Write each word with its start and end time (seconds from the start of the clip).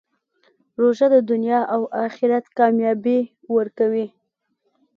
روژه 0.81 1.07
د 1.13 1.15
دنیا 1.31 1.59
او 1.73 1.81
آخرت 2.05 2.45
کامیابي 2.57 3.19
ورکوي. 3.55 4.07